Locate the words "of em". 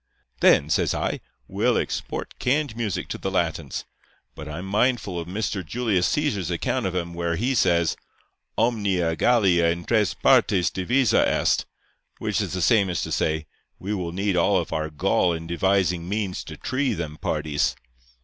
6.87-7.13